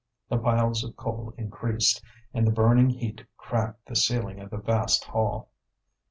[0.29, 2.01] The piles of coal increased,
[2.33, 5.51] and the burning heat cracked the ceiling of the vast hall.